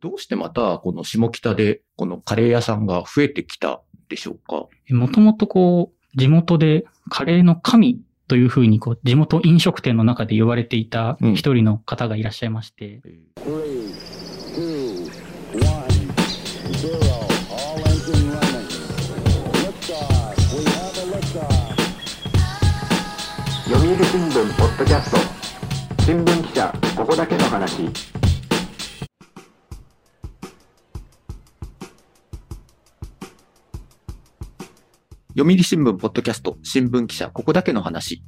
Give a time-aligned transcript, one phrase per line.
[0.00, 4.66] どうしてまたこの下北でこのカレー屋さんが増えてきたんでしょうか？
[4.88, 13.02] もともとこう、地元でカレーの神というふうにこう、地元飲食店の中で呼ばれていた一人の方がいらっしゃいまして。
[23.68, 25.18] 読売新聞ポッドキャスト。
[26.04, 27.82] 新聞記者ここだけの話
[35.40, 38.22] 読売新聞ポッドキャスト新聞記者ここだけの話。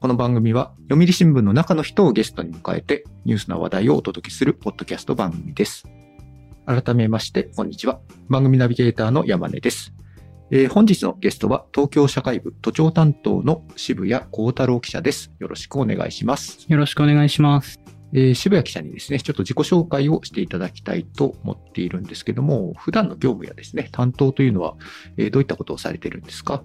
[0.00, 5.84] この番組は読売新聞の中の人をゲストに迎えてニュースな話題をお届けするポッドキャスト番組です。
[6.66, 8.00] 改めまして、こんにちは。
[8.28, 9.94] 番組ナビゲーターの山根です。
[10.50, 15.30] えー、本日のゲストは東京社会部都庁担当の渋谷幸太郎記者です。
[15.38, 16.66] よろしくお願いします。
[16.68, 17.78] よろしくお願いします。
[18.12, 24.74] えー、渋谷記者にですね、ちょっと自己紹介をしていただきたいと思っているんですけども、普段の業務やですね、担当というのは、
[25.16, 26.62] えー、どういったことをされているんですか？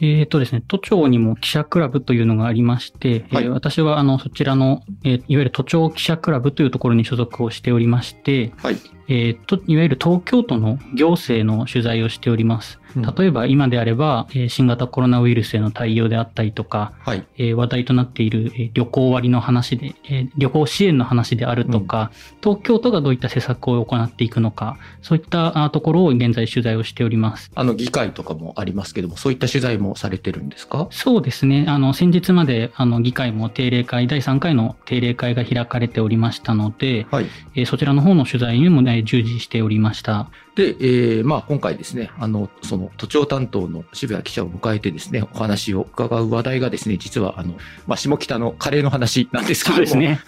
[0.00, 8.76] えっ、ー、とですね、都庁にも記者クラブというのがありまして、はい、えー、私はあのそちらの、えー、いわゆる都庁記者クラブというところに所属をしておりまして、はい、
[9.08, 12.80] えー、といわゆる東京都の行政の取材をしております。
[12.96, 27.50] 例えば今であれば、え新型コロナウイルスへの対応であったりとか、はい、え話題となっている、え旅行割の話で、え旅行支援の話であるとか、うん、東京都がどういった施策を行っていくのか、そういったところを現在取材をしております。
[27.54, 30.86] あの議会とかもありますけども、そういった取材もされてるんですか？
[30.90, 31.66] そうですね。
[31.68, 40.28] あの先日まであの議会も定例会、第3回の定例会が開かれておりましたので、はい、えそちらの方の取材にも、ね、従事しておりました。
[40.54, 47.54] で、えー、まあ今回ですね、あの、その都庁担当の渋谷記者を迎えてですね、お話を伺う話題がですね、実はあの、
[47.86, 49.76] まあ下北のカレーの話なんですけども。
[49.78, 50.20] そうですね。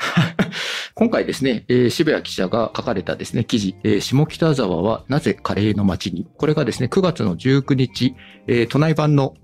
[0.94, 8.14] 今回ですね、えー、渋谷記者が書かれたですね、記事、えー、下北沢はなぜカレーの街に、これがですね、9月の19日、
[8.48, 9.34] えー、都内版の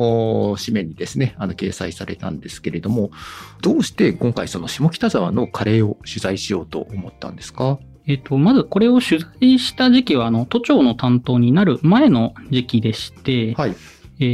[0.58, 3.10] 紙面にですね、あの、掲載されたんですけれども、
[3.60, 7.78] どうして今回その下北沢のカレーを取材しようと思ったんですか？
[8.06, 13.76] えっ、と、まずこれを取材した時期は、あの、都庁の担当になる前の時期でして、はい。
[14.18, 14.24] え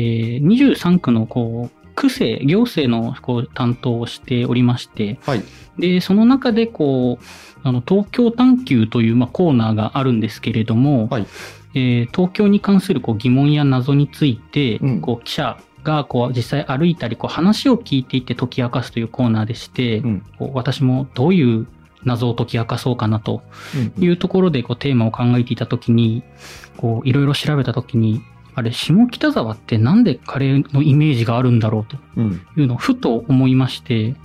[0.43, 5.43] ー、23区の、こう、区政、行政のこう担当をしておりまして、はい。
[5.79, 7.25] で、その中で、こう、
[7.63, 11.27] あの、東京探求という、まあ、コーナーがあるんですけれども、はい。
[11.75, 21.67] えー、東京に関するこう疑問や謎について、うん、こう記者がこう実際歩いたりこう話を聞いていって解き明かすというコーナーでして、うん、こう私もどういう
[22.05, 23.43] 謎を解き明かそうかなと
[23.99, 26.23] いうところでこうテーマを考えていたときに、
[27.05, 28.23] いろいろ調べたときに、
[28.55, 32.21] あれ、下北沢ってなんでカレーのイメージがあるんだろうと
[32.61, 34.17] いうのをふと思いまして、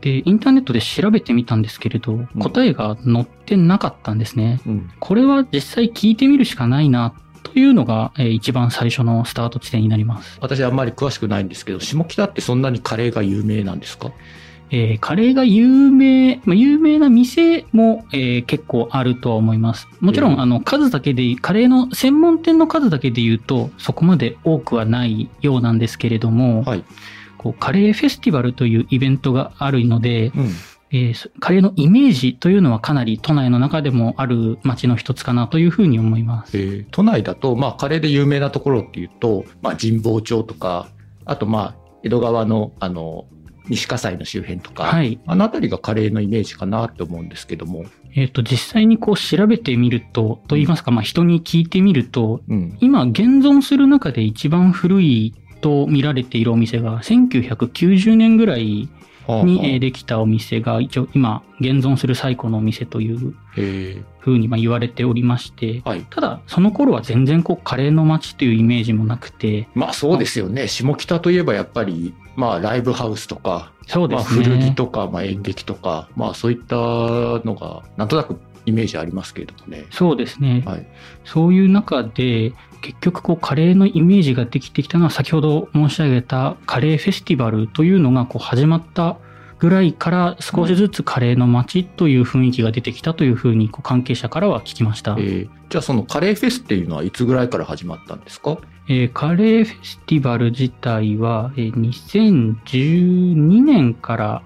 [0.00, 4.60] で、インターネットで調べてみたんですけれど、答えが載ってなかったんですね。
[4.66, 10.38] うん、これは実際聞いてみるしかないなというのが、えー、一番最初のスタート地点になります。
[10.40, 14.12] 私あんまり詳しくないんですけど、下北ってそんなにカレーが有名なんですか？
[14.70, 19.88] えー、カレーが有名、まあ、有名な店も、えー、結構あるとは思います。
[20.00, 26.84] もちろん、あの、数だけで、カレーの専門店の数だけで言うと、そこまで多くはないようなんですけれども、はい、
[27.38, 30.50] こうカレーフェスティバルというイベントがあるので、うん
[30.92, 36.56] えー、カレーのイメージというのはかなり都内の中でもある街の一つかなというふうに思います。
[36.56, 40.88] えー、都内だと、まあ、カレーで有名なところっていうと、まあ、神保町とか、
[41.24, 43.26] あと、まあ、江戸川の、あの、
[43.68, 47.84] 西葛西の周辺とか、はい、あの辺りがカレーのイメージかなと思うんですけども。
[48.14, 58.88] えっ、ー、と、実際にこう調べてみると、と言いますか、まあ人に聞いてみると、うん、今現存する中で一番古いと見られているお店が1990年ぐらい
[59.28, 63.34] にできたお店が一応今現存する最古のお店という
[64.18, 79.86] ふうに言われておりまして、はい、ただその頃は全然こうカレーの街というイメージもなくてまあそうですよね下北といえばやっぱりまあライブハウスとかそうですね、まあ、古着とか、まあ、演劇とかまあそういったのがなんとなくイメージありますけれどもね。
[79.90, 80.62] そうですね。
[80.66, 80.86] はい、
[81.24, 82.52] そういう中で、
[82.82, 89.16] 結局こうカレーのイメージができてきたのは先ほど申し上げたカレーフェスティバルというのがこう始まった
[89.58, 95.12] ぐらいから少しずつカレーの街という雰囲気が出てきたというふうに関係者からは聞きました。
[95.18, 98.58] えー、じゃあそのカレーフェスっていうのはいつぐらいから始まったんですか？
[98.88, 104.42] えー、カレーフェスティバル自体は、えー、2012年から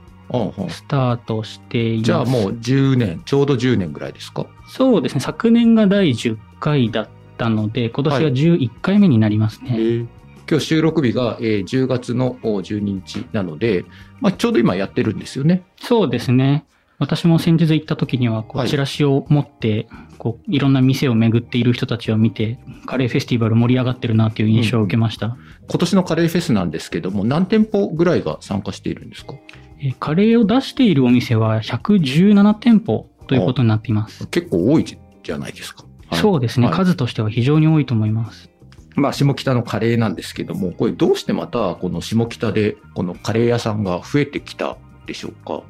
[0.68, 2.04] スタートしています。
[2.04, 4.46] じゃあもう10年、ちょうど10年ぐらいですか？
[4.68, 5.20] そうですね。
[5.20, 9.70] 昨年が第10回だったので、今年は11回目になりますね。
[9.70, 10.19] はい
[10.50, 13.84] 今日収録日が10月の12日なので、
[14.20, 15.62] まあ、ちょうど今やってるんですよね。
[15.80, 16.64] そうですね。
[16.98, 19.88] 私も先日行った時には、こう、チラシを持って、
[20.18, 25.26] こう、いろんな店を巡っている人たちを見て、カレーフェスティバル盛り上がってるなっていう印象を受けました。
[25.26, 25.32] うん、
[25.68, 29.34] 今年のカレーフェスなんですけども、何店舗ぐらいが参加しているんですか？
[29.80, 34.26] えカレーを出しているお店は117店舗ということになっています。
[34.26, 35.84] 結構多いじゃないですか。
[36.08, 38.49] はい、そうですね、はい、数としては非常に多いと思います。
[39.00, 44.76] まあ、下北のカレーなんですけども、これどうしてまたこの下北でこのカレー屋さんが増えてきた
[45.06, 45.62] でしょうか？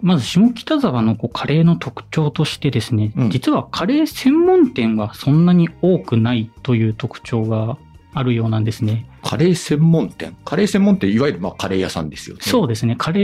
[0.00, 7.78] まず下北沢のこうカレーの特徴としてですね、うん、実はカレー専門店がそんなに多くないという特徴が
[8.12, 9.08] あるようなんですね。
[9.22, 10.36] カレー専門店？
[10.44, 12.42] カレー専門店、いわゆるまあカレー屋さんですよね。
[12.44, 12.96] そうですね。
[12.98, 13.20] カレ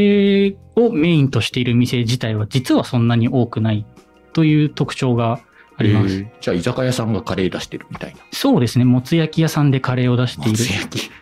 [0.47, 3.85] ーをメインとしている店自体は実はそんなに多くない
[4.33, 5.41] という特徴が
[5.79, 6.27] あります。
[6.41, 8.19] じゃあ居酒屋さんがカレー出してるみたいな。
[8.33, 8.85] そうですね。
[8.85, 10.59] もつ焼き屋さんでカレーを出している。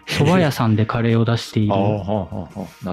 [0.06, 1.74] 蕎麦屋さんでカレーを出している。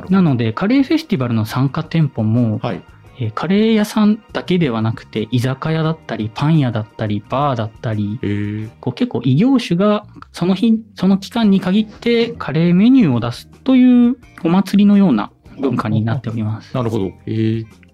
[0.10, 2.82] なので、カレーフェスティバルの参加店舗も、はい、
[3.20, 8.20] えー、カレー屋さんだけではなくて、居酒屋だったり、パン屋だったり、バーだったり、
[8.82, 16.76] こう結構異業種がその日、その期間に限ってカレーメニューを出すというお祭りのような文化になっております。
[16.76, 17.12] なるほど。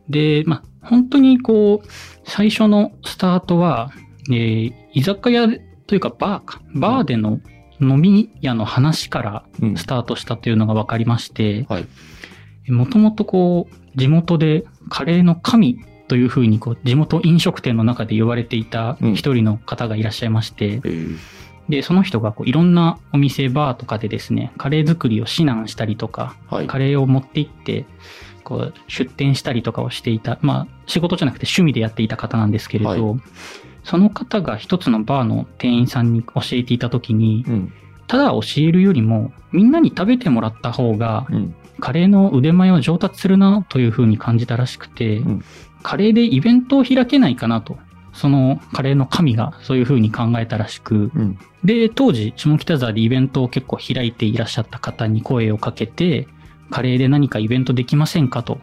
[0.09, 1.87] で、まあ、本当にこう、
[2.23, 3.91] 最初のスタートは、
[4.29, 5.47] えー、居酒屋
[5.87, 7.39] というかバーか、バーでの
[7.81, 9.45] 飲み屋の話から
[9.75, 11.65] スタートしたというのが分かりまして、
[12.67, 21.19] もともとこう、地元でカレーの神というふうにこう地元飲食店の中で言われていた一人の方がいらっしゃいまして、うん、
[21.69, 27.85] で、その人がこういろんなお店、バーとかでですね、カレー作りを指南したりとか、はい、カレーを持って行って、
[28.43, 33.19] こう出店したりとかをしていた、まあ仕事じゃなくて趣味でやっていた方なんですけれど、はい、
[33.83, 37.73] その方が一つのバーの店員さんに教えていた時に、うん、
[38.07, 41.27] ただ教えるよりもみんなに食べてもらった方が、
[41.79, 45.43] カレーの腕前を上達するなというふうに感じたらしくて、うん、
[45.83, 47.77] カレーでイベントを開けないかなと。
[48.19, 56.27] そのカレーの神がそういうふうに考えたらしく、うん、で、当時、下北沢でイベントを結構開いていらっしゃった方に声をかけて、
[56.69, 58.59] カレーで何かイベントできませんかと。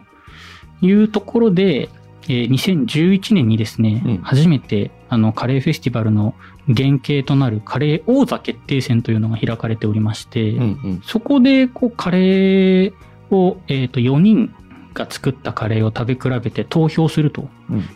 [0.81, 1.89] いうところで、
[2.29, 6.35] えー、2011年にですね、うん、初めてあのカレーフェスティバルの
[6.67, 12.93] 原型となるカレー王座決定戦というのが開かれておりまして、うんうん、そこでこうカレー
[13.31, 14.53] を、えー、と4人
[14.97, 17.47] が作ったカレーを食べ比べて投票すると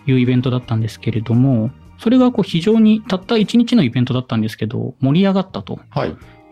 [0.05, 5.79] いうイベントだったんですけれども、それがこう非常にたった1日のイベントだったんですけど、盛り上がったと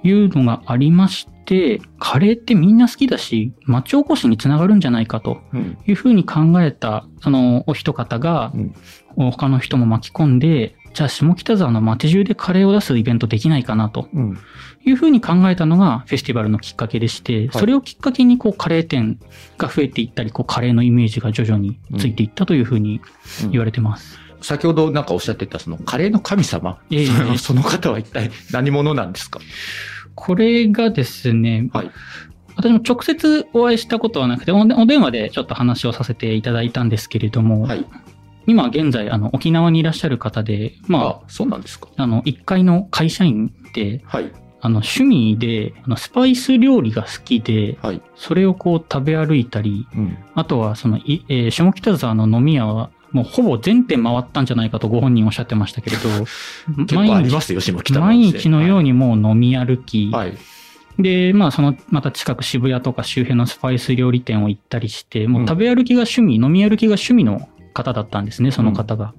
[0.03, 0.11] い。
[0.11, 5.41] うのがありまして、カレーってみんな好きだし、町おこしにつながるんじゃないかと
[5.85, 8.53] いうふうに考えた、そのお一方が、
[9.17, 14.09] 他の人も巻き込んで、じゃあ下北沢の街中でカレーを出すイベントできないかなと
[14.85, 19.19] いうふうに考えたのがフェスティバルのきっかけでして、それをきっかけにこうカレー店
[19.57, 23.01] が増えていったり、こうカレーのイメージが徐々についていったというふうに
[23.51, 24.19] 言われてます。
[24.31, 29.39] うんうん、先ほどなんかおっしゃってたそのカレーの神様、えー、その方は一体何者なんですか？
[30.15, 31.91] これがですね、はい、
[32.55, 37.85] 私も直接お会いしたことはなくてお、お電話でちょっと話をさせていただいたんですけれども、はい、
[38.49, 41.87] 今現在、あの、沖縄にいらっしゃる方で、まあ、そうなんですか。
[41.97, 44.31] あの、1階の会社員で、はい。
[44.61, 48.01] あの、趣味で、あの、スパイス料理が好きで、はい。
[48.15, 50.17] それをこう食べ歩いたり、うん。
[50.33, 56.09] あとは、その、いえー、下北沢の飲み屋は、もうほぼ全店回ったんじゃないかとご本人おっしゃってましたけれど、
[56.95, 60.33] 毎日、毎日のようにもう飲み歩き、はい。
[60.97, 69.13] で、まあ、その、また近く渋谷とか周辺のスパイス料理店を行ったりして、もう食べ歩きが趣味、うん、飲み歩きが趣味の方だったんですね、その方が。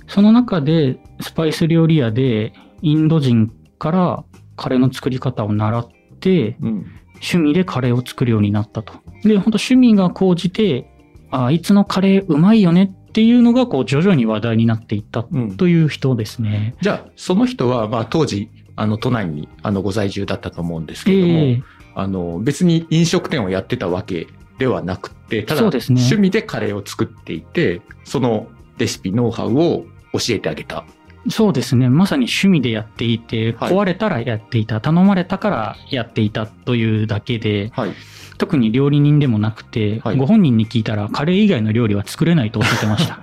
[0.00, 4.24] うん、その中で、スパイス料理屋で、インド人から
[4.56, 5.88] カレーの作り方を習っ
[6.20, 8.94] て、うん、趣味でカレーを作るようになったと。
[9.22, 10.90] で、本当趣味が高じて、
[11.30, 15.22] ああいつのカレーうまいよねっていうのが、こう、徐々に話題になっていった
[15.56, 16.74] という人ですね。
[16.76, 21.62] うん、じゃあ、その人は、まあ、当時、あの、都内に、あの、ご在住だったと思うんですけれども、えー、
[21.94, 24.26] あの、別に飲食店をやってたわけ
[24.60, 30.84] ではなくて、ただ、趣味でカレーを作っていて、そのレシピ、ノウハウを教えてあげた。
[31.30, 31.88] そうですね。
[31.88, 37.94] まさに趣味でやっていて、壊れたらやっていた、はい、頼まれたからやっていたというだけで、はい、
[38.36, 43.18] 特に料理人でもなくて、はい、ご本人に聞いたらカレー以外の料理は作れないとおっしゃってました。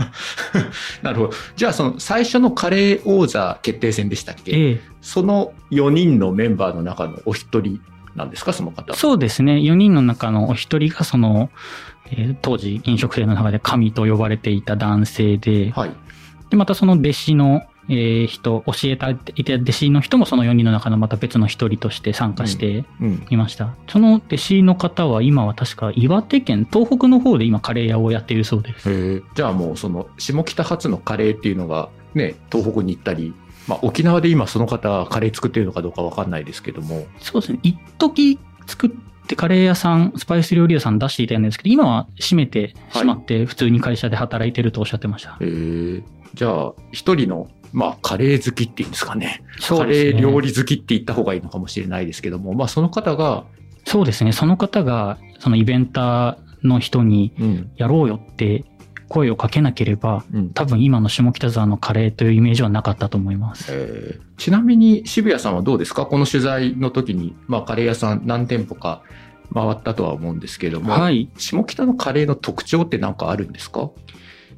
[1.04, 1.34] なるほど。
[1.56, 7.80] じゃあその最初のカレー王座決定戦でしたっけ、ええ、その4人のメンバーの中のお一人
[8.18, 9.58] なんですか、その方そうですね。
[9.58, 11.50] 4人の中のお一人が、その、
[12.12, 15.92] えー、当時飲食店の中で神と呼ばれていた男性で、はい、
[16.50, 22.86] で、またその弟子の、えー、人、教えた、いた弟子の人もその4人の中のまた別の1人として参加して
[23.30, 23.66] いました。
[23.66, 29.24] うんうん、その弟子の方は今は確か岩手県、東北の方で今カレー屋をやっているそうです。
[29.36, 33.34] じゃあもうその下北発のカレーっていうのがね、東北に行ったり、
[33.68, 37.06] まあ、沖縄で今その方カレー作ってるのかどうかわかんないですけども。
[37.20, 37.60] そうですね。
[37.64, 38.90] 一時作っ
[39.28, 45.38] てカレー屋さん、スパイス料理屋さん出していたんですけど、今は閉めてしまって、普通に会社で働いてるとおっしゃってました。
[45.42, 49.26] へ、はい、えじゃあ、一人の、まあ、カレー好きっていうんですかね。
[49.26, 53.46] ねカレー料理好きって言った方がいいのかもしれないですけども、まあ、その方が、
[53.86, 54.32] そうですね。
[54.32, 57.34] その方が、そのイベンターの人に、
[57.76, 58.64] やろうよって
[59.10, 63.68] 声をかけなければ、うん、多分今の下北沢のカレーというイメージはなかったと思います。
[63.70, 66.06] えー、ちなみに渋谷さんはどうですか？
[66.06, 69.04] この取材の時に、まあ、カレー屋さん何店舗か
[69.54, 73.90] 回ったとは思うんですけども、はい、下北のカレーの特徴って何かあるんですか？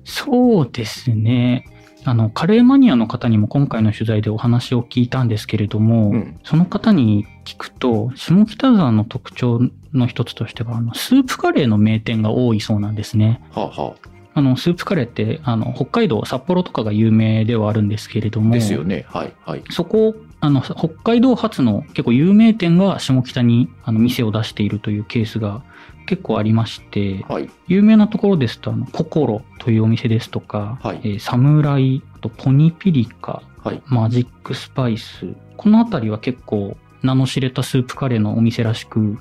[0.03, 1.65] そうですね。
[2.05, 9.59] あの、カレーマニアの方にも今回の取材でお話を聞いたんですけれども、うん、その方に聞くと、下北沢の特徴
[9.93, 13.41] の一つとしては、あの、スープカレーの名店が多いそうなんですね。
[13.51, 18.53] はあはああの、スープカレーって、あの、北海道、札幌とかが有名ではあるんですけれども。
[18.53, 19.05] ですよね。
[19.09, 19.63] はい、はい。
[19.69, 25.61] そこ、あの、北海道発の結構有名店が下北に、あの、店を出しているというケースが
[26.05, 35.27] 結構ありまして、はい、有名なところですと、あの、心というお店ですとか、はい、えー、サムライ、あと、ポニピリカ、はい、マジックスパイス、
[35.57, 39.17] このあたりは結構名の知れたスープカレーのお店らしく、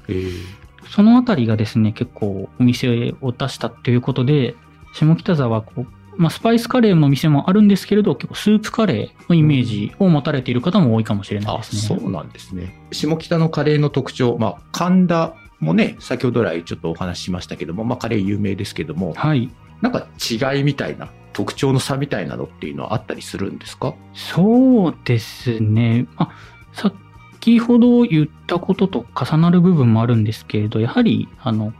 [0.89, 4.55] そのあたりがですね、結構お店を出したということで、
[4.95, 12.01] 下北沢はこう、まあ、スパイスカレーの店もあるんですけれど、結構スープカレーのイメージを持たれている方も多いかもしれないですね。
[12.01, 12.75] そうなんですね。
[12.91, 19.49] 下北のカレーの特徴、まあ、神田もね、先ほど来ちょっとお話ししましたけども、まあ、カレー有名ですけども、はい。
[19.81, 23.95] なんか違いみたいな、特徴の差みたいなのっていうのはあったりするんですか？
[24.13, 26.09] そうですね。
[26.17, 26.31] あ、
[26.73, 26.93] さっ
[27.39, 31.73] きほど言ったことと重なる部分もあるんですけれど、やはり、あの、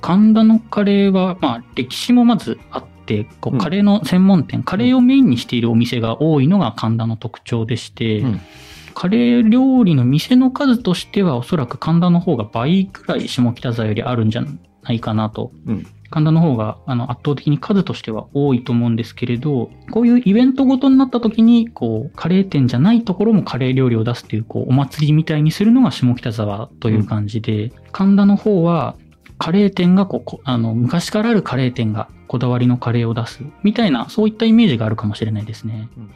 [0.00, 8.40] 神田のカレーは、まあ、歴史もまずあって、こうカレーの専門店、うん、カレーをメインにしているお店が多いのが神田の特徴でして、うん、
[8.94, 14.44] カレー料理の店の数としてはおそらく神田の方が倍くらい下北沢よりあるんじゃ
[14.82, 15.52] ないかなと。
[15.66, 28.96] うん、神田の方があの圧倒的に数としては多いと思うんですけれど、こういうイベントごとになった時に、こう、カレー店じゃないところもカレー料理を出すっていう、こう、お祭りみたいにするのが下北沢という感じで、神田の方は、
[29.38, 35.88] カレー店がこう、あの、昔からあるカレー店がこだわりのカレーを出す、みたいな、そういったイメージがあるかもしれないですね。
[35.96, 36.10] うん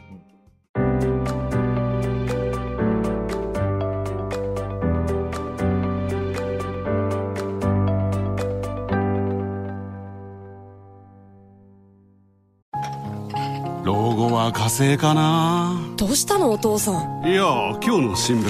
[13.85, 15.77] 老後は火星かな？
[15.97, 17.27] どうしたのお父さん？
[17.27, 17.43] いや
[17.83, 18.47] 今日の新聞。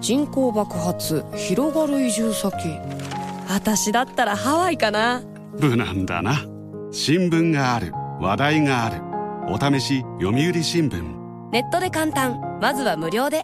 [0.00, 2.56] 人口爆発広がる移住先
[3.54, 5.22] 私だったらハワイかな。
[5.60, 6.46] 無難だな。
[6.90, 7.92] 新聞がある。
[8.18, 9.02] 話題がある。
[9.52, 11.50] お試し読売新聞。
[11.50, 12.40] ネットで簡単。
[12.62, 13.42] まずは無料で。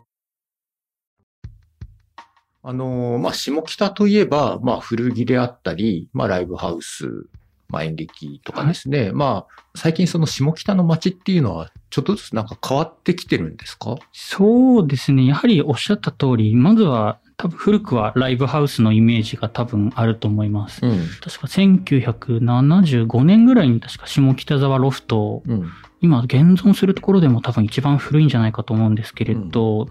[2.63, 7.27] あのまあ、下北といえば、まあ、古着であったり、まあ、ライブハウス、
[7.69, 9.03] まあ、演劇とかですね。
[9.03, 13.97] はい、まあ、最近その下北の街っていうのは、ちょっとずつなんか変わってきてるんですか？
[14.13, 15.27] そうですね。
[15.27, 20.85] やはりおっしゃった通り、まずは多分古くはライブハウスのイメージが多分あると思います。
[20.85, 29.89] うん、確か1975年ぐらいに確か下北沢ロフト、うん、今現存するところでも多分一番古いんじゃないかと思うんですけれど、うん、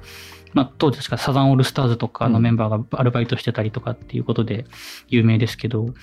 [0.51, 4.65] まあ当時確かサザンオールスターズとかのメンバーがアルバイトしてたりとかっていうことで
[5.07, 5.93] 有名ですけど、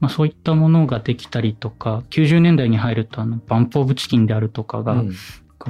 [0.00, 5.02] まあそういったものができたりとか、90年代に入るとあのバンプオブチキンであるとかが、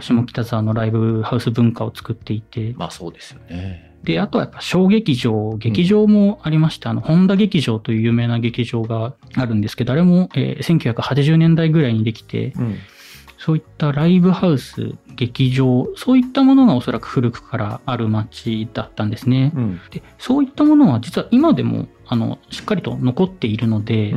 [0.01, 2.75] 下北沢のライブハウス文化を作っていて。
[2.77, 3.90] まあそうですよね。
[4.05, 12.79] で、あとはやっぱ小劇場、劇場もありまして、うん、あの、本田劇場という有名な劇場があるんですけど、あれも、えー、1980年代ぐらいにできて、うん、
[13.39, 19.53] そういったライブハウス、劇場、そういったものがおそらく古くからある街だったんですね。
[19.55, 24.15] うん、でそういったものは実は今でも、あの、しっかりと残っているので、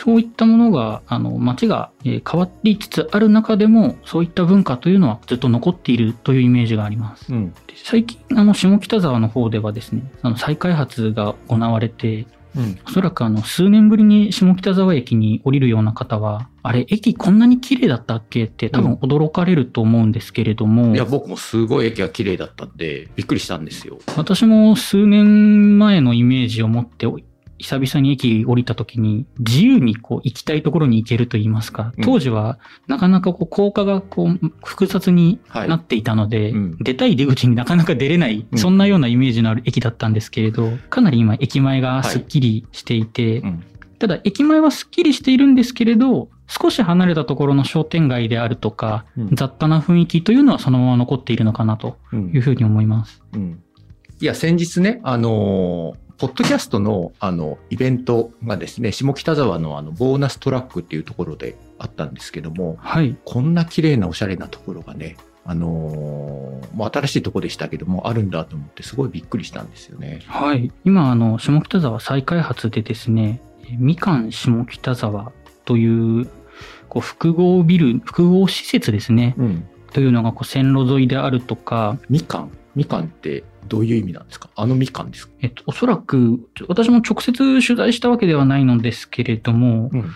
[0.00, 7.34] そういったものが、あの、街が変わりつつある中でも、そういった文化というのはずっと残っているというイメージがあります。
[7.34, 18.44] うん、最近、あの、下北沢の方ではですね、あの、再開発が行われて、うん、おそらくあの、数年ぶりに下北沢駅に降りるような方は、あれ、駅こんなに綺麗だったっけ？
[18.44, 20.84] って多分驚かれると思うんですけれども。
[20.84, 23.98] うん、いや、僕もすごい駅が綺麗だったんで、びっくりしたんですよ。
[24.16, 27.06] 私も数年前のイメージを持って
[27.58, 43.64] 久々に駅降りた時に、自由にこう行きたいところに行けると言いますか、当時はなかなかこう高架がこう複雑になっていたので、はいうん、出たい出口になかなか出れない、そんなようなイメージのある駅だったんですけれど、かなり今駅前がスッキリしていて、はいうん、
[43.98, 53.22] ただ駅前はスッキリしているんですけれど、少し離れたところの商店街であるとか、うん、雑多な雰囲気というのはそのまま残っているのかなというふうに思います。
[54.20, 63.16] いや、先日ね、あのーポッドキャストの、あの、イベントがですね、下北沢のあの、ボーナストラックっていうところであったんですけども、はい。
[63.24, 70.20] こんな綺麗なおしゃれなところがね、あのー、もう新しいところでしたけども、あるんだと思って、すごいびっくりしたんですよね。
[70.26, 70.72] はい。
[70.84, 73.40] 今、あの、下北沢再開発でですね、
[73.78, 75.30] みかん下北沢
[75.64, 76.28] という、
[76.88, 79.36] こう、複合ビル、複合施設ですね。
[79.38, 79.68] うん。
[79.92, 81.96] というのが、こう、線路沿いであるとか。
[82.10, 82.50] みかん？
[82.74, 84.50] みかんってどういう意味なんですか？
[84.56, 85.34] あのみかんですか？
[85.40, 90.10] えっと、おそらく、私も直接取材したわけではないのですけれども、うん。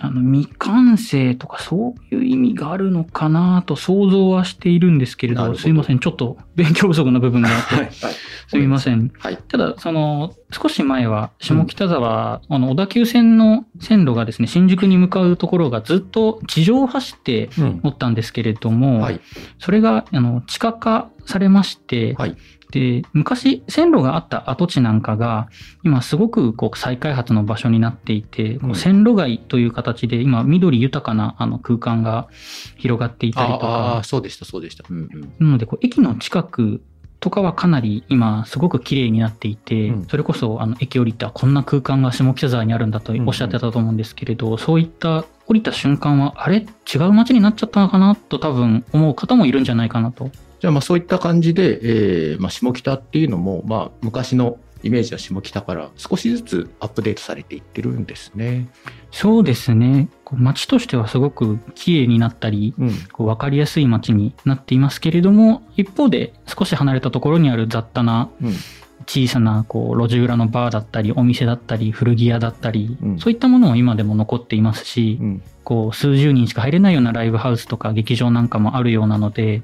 [0.00, 5.54] あの未完成とかそういう意味があるのかなと想像はしているんですけれど、ど。
[5.54, 5.98] すいません。
[5.98, 7.92] ちょっと勉強不足の部分があって、はいはい、
[8.48, 9.10] すみません。
[9.18, 17.48] はい、ただ、その、少し前は下北沢、うん、あの、小田急線の線路がですね、新宿に向かうところがずっと地上を走って
[17.82, 19.20] おったんですけれども、うんはい、
[19.58, 22.36] それが、あの、地下化されまして、はい、
[22.72, 25.48] で、昔線路があった跡地なんかが、
[25.84, 32.28] 今すごくこう再開発の場所になっていて、うん、線路街という形で今緑豊かなあの空間が
[32.78, 33.66] 広がっていたりとか。
[33.66, 34.84] ああ、そうでした、そうでした。
[34.88, 36.82] うんうん、なのでこう、駅の近く
[37.20, 46.66] とかはかなり今すごく綺麗になっていて、うん、それこそあの駅降りたこんな空間が下北沢にあるんだとおっしゃってたと思うんですけれど、うんうん、そういった降りた瞬間は、あれ？
[46.92, 48.16] 違う街になっちゃったのかな？
[48.16, 50.30] と多分思う方もいるんじゃないかなと
[50.62, 58.68] じゃあまあそういった感じで、えー、まあ下北っていうのも、まあ昔のイメージは下北から少しずつアップデートされていってるんですね。
[59.10, 60.08] そうですね。
[60.30, 68.30] 街としてはすごく綺麗になったり、うん、こう分かりやすい街になっていますけれども、一方で少し離れたところにある雑多な、
[69.08, 79.62] 小さなこう路地裏のバーだったり、お店だったり、古着屋だったり、うん、そういったものも今でも残っていますし、うん、こう数十人しか入れないようなライブハウスとか劇場なんかもあるようなので、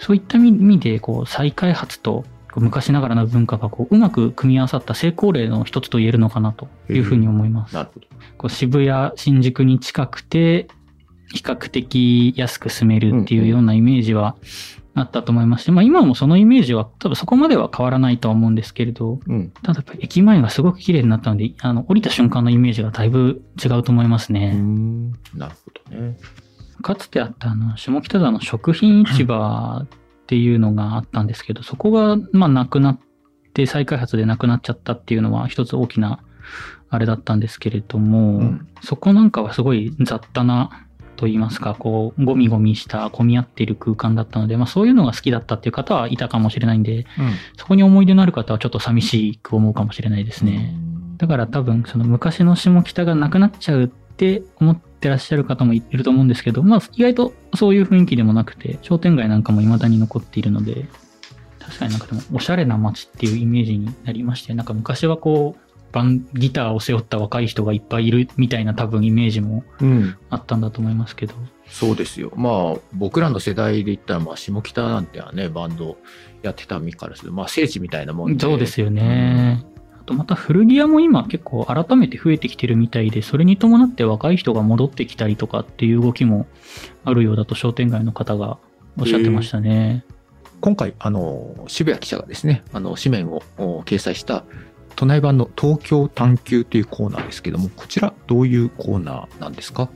[0.00, 2.24] そういった意味で、こう、再開発と
[2.56, 7.74] 昔ながらの文化がこううまく組み合わさった成功例の一つと言えるのかなというふうに思います。
[7.74, 8.06] なるほど。
[8.36, 10.68] こう渋谷、新宿に近くて、
[11.32, 14.36] 比較的安く住めるっていうようなイメージは
[14.94, 24.54] あったと思いますし、まあ今もそのイメージは多分そこまでは変わらないとは思うんですけれど、うん、ただやっぱり駅前がすごく綺麗になったので、あの、降りた瞬間のイメージがだいぶ違うと思いますね。
[25.34, 26.16] なるほどね。
[26.82, 29.86] かつてあったあの、下北沢の食品市場っ
[30.26, 32.98] ていうのがあったんですけど、そこが、まあ、なくなっ
[33.54, 36.20] て、再開発でなくなっちゃったっていうのは一つ大きな、
[36.90, 40.86] あれだったんですけれども、うん、そこなんかはすごい雑多な、
[41.18, 47.04] と言いますか、こう、ゴミゴミした、混み合っている空間だったので、まあそういうのが好きだったっていう方はいたかもしれないんで、うん、
[47.56, 50.74] そこに思い出のある方はちょっと寂しく思うかもしれないですね。
[51.16, 60.86] だから多分、その昔の下北がなくなっちゃうって思っってらっしゃる方もいると思うんですけど、まあ、意外とそういう雰囲気でもなくて、商店街なんかも未だに残っているので、
[61.60, 65.60] 確かになんかでも、おしゃれな街っていうイメージになりまして、なんか昔はこう、
[65.92, 69.64] バン、ギターを背負った若い人がいっぱいいるみたいな多分イメージも
[70.28, 71.34] あったんだと思いますけど。
[71.34, 72.32] うん、そうですよ。
[72.36, 75.96] まあ、僕らの世代で言ったら、まあ、下北なんてはね、バンド
[76.42, 78.40] やってた身からするまあ、聖地みたいなもんで。
[78.40, 79.64] そうですよね。
[80.08, 86.46] うんとまた古着屋も今結構改めて増えてきてるみたいで、それに伴って若い人が戻ってきたりとかっていう動きも
[87.04, 88.58] あるようだと商店街の方が
[88.98, 90.06] おっしゃってましたね。
[90.62, 93.42] 今回、あの、渋谷記者がですね、あの、紙面を
[93.84, 94.44] 掲載した
[94.96, 99.90] 都内版の東京探求というコーナーですけども、こちらどういうコーナーなんですか？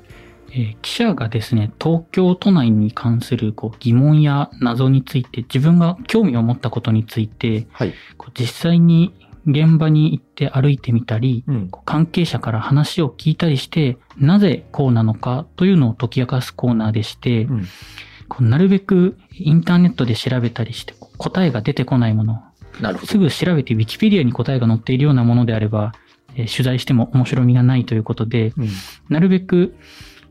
[0.50, 9.14] えー、記者がですね、東京都内に関するこう疑問や謎について、自分が興味を持ったことについて、はい、こう実際に
[9.46, 22.42] 現場に行って歩いてみたり、うん、関係者から話を聞いたりして、なぜこうなのかというのを解き明かすコーナーでして、うん、なるべくインターネットで調べたりして答えが出てこないもの、
[22.80, 23.06] なるほど。
[23.06, 25.92] すぐ調べて Wikipedia に答えが載っているようなものであれば、
[26.34, 28.68] えー、取材しても面白みがないということで、うん、
[29.08, 29.74] なるべく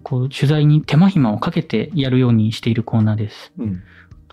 [0.04, 3.54] こう取材に手間暇をかけてやるようにしているコーナーです。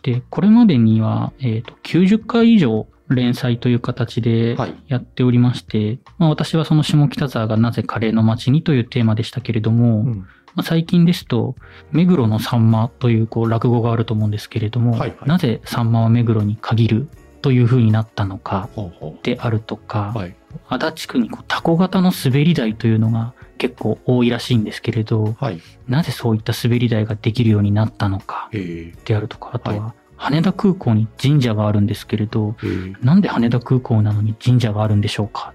[0.02, 10.18] で、これまでには、えーと90回以上連載という形でやっておりまして、はい、まあ、私はその下北沢がなぜカレーの街にというテーマでしたけれども、うん、
[10.54, 11.54] まあ、最近ですと、
[11.92, 17.08] 目黒のサンマというこう落語があると思うんですけれども、はいはい、なぜサンマは目黒に限る
[17.40, 18.68] というふうになったのか
[19.22, 20.34] であるとか、はい、
[20.68, 32.56] 足立区にこうタコ型の滑り台というのが結構多いらしいんですけれど、はい、なぜそういった滑り台ができるようになったのかであるとか、あとは、羽田空港に神社があるんですけれど、
[33.00, 35.54] なんで羽田空港なのに神社があるんでしょうか？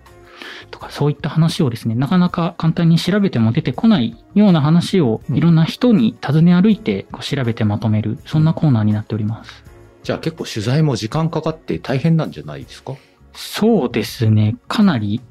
[0.72, 9.64] とか、そういった話をですね、なかなか簡単に調べても出てこないような話を、いろんな人に尋ね歩いてこう調べてまとめる、そんなコーナーになっております。
[10.02, 12.96] じゃあ結構取材も時間かかって大変なんじゃないですか？
[13.34, 14.56] そうですね。
[14.68, 15.22] かなり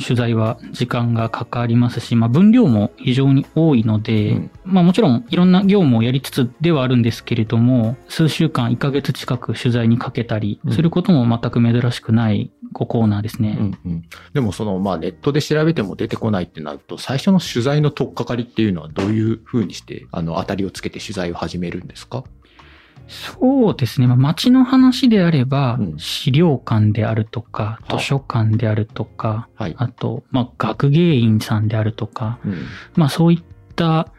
[0.00, 13.56] 取材は時間がかかりますし、まあ、分量も非常に多いので、うん、まあ、もちろんいろんな業務をやりつつではあるんですけれども、数週間、1ヶ月近く取材にかけたりすることも全く珍しくないコーナーですね。
[13.60, 22.24] うんうん、でもその、まあ、ネットで調べても出てこないってなると、最初の取材の取っかかりっていうのはどういうふうにして、あの、当たりをつけて取材を始めるんですか？
[23.10, 24.06] そうですね。
[24.06, 34.12] まあ、町の話であれば、うん、資料館であるとか、図書館であるとか、はい、あと、まあ、学芸員さんであるとか、うん、まあ、そういった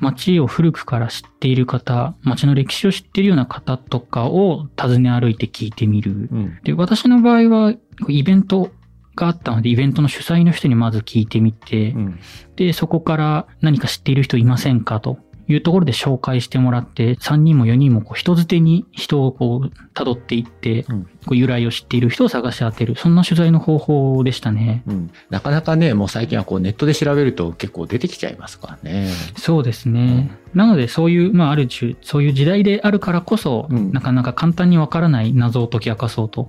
[0.00, 6.12] 町を古くから知っている方、町の歴史を知っているような方とかを訪ね歩いて聞いてみる。
[6.12, 7.74] うん、で私の場合は、
[8.08, 8.70] イベント
[9.16, 12.20] があったので、イベントの主催の人にまず聞いてみて、うん、
[12.56, 24.82] で、そこから何か知っている人いませんかというところで紹介してもらって、3人も4人もこう人づてに人をこう辿っていって、うん、こう由来を知っている人を探し当てる、そんな取材の方法でしたね。
[24.86, 29.08] うん、なかなかね、もう最近はこうネットで調べると結構出てきちゃいますからね。
[29.36, 30.30] そうですね。
[30.52, 36.46] うん、なのでそういう、まあある種、そういう時代であるからこそ、なかなか簡単にわからない謎を解き明かそうと。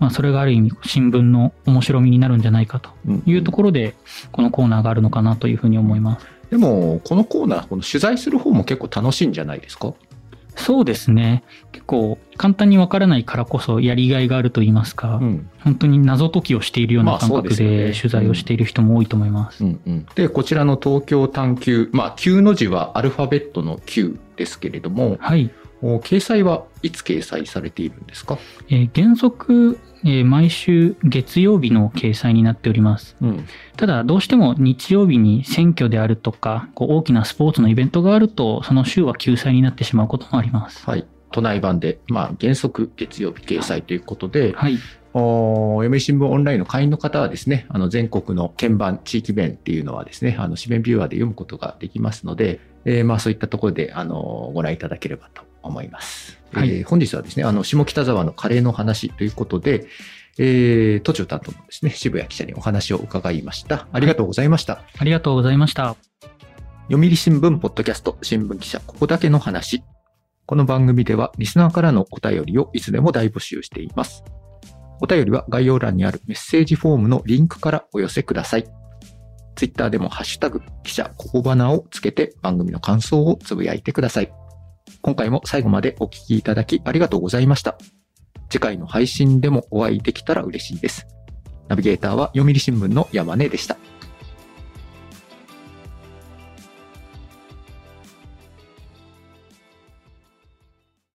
[0.00, 2.90] まあ、それがある意味新聞の面白みになるんじゃないかと
[3.26, 3.94] いうところで、
[4.30, 6.37] このコーナーがあるのかなというふうに思います。
[6.50, 9.94] でも、このコーナー、この取材する方も結構楽しいんじゃないですか？
[10.56, 11.44] そうですね。
[11.70, 19.64] 結構簡単にわからないからこそやりがいがあると言いますか、うん、本当に謎解きをしているような感覚で取材をしている人も多いと思います。
[19.64, 25.48] うんうん、で、こちらの東京探求、まあ、9の字はアルファベットの9ですけれども、はい。
[25.82, 28.38] 掲載はいつ掲載されているんですか、
[28.68, 33.16] えー、原則えー、毎週月曜日の掲載になっております。
[33.20, 40.84] うん、ただ、どうしても日曜日に選挙であるとか、こう大きなスポーツのイベントがあると、その週は休載になってしまうこともあります。
[40.84, 41.06] はい。
[41.30, 44.78] 都内版で、まあ、原則月曜日掲載ということで、はい。
[45.14, 56.38] お読売新聞オンラインの会員の方はですね、あの全国の鍵盤、地域弁っていうのはですね、あの紙面ビューアーで読むことができますので、えー、まあそういったところで、あの、ご覧いただければと思います。
[56.52, 59.86] はい、えー、本日はですね、あの、下北沢のカレーの話ということで、
[60.38, 63.88] えー、都庁担当のですね、渋谷記者にお話を伺いました。
[63.92, 64.76] ありがとうございました。
[64.76, 65.96] はい、ありがとうございました。
[66.90, 69.82] 読売新聞ポッドキャスト新聞記者ここだけの話。
[70.46, 74.24] この番組ではリスナーからのお便りをいつでも大募集しています。
[75.02, 78.64] お便りは概要欄にあるメッセージフォームのリンクからお寄せください。
[79.56, 84.32] ツイッターでもハッシュタグ記者ここばなをつけて番組の感想をつぶやいてください。
[85.08, 87.78] 今回も最後までお聴きいただきありがとうございました。
[88.50, 91.06] 次回の配信でもお会いできたら嬉しいです。
[91.66, 93.78] ナビゲーターは読売新聞の山根でした。